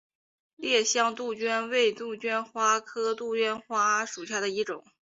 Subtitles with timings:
[0.55, 4.83] 烈香杜鹃为杜鹃花科杜鹃花属下的一个种。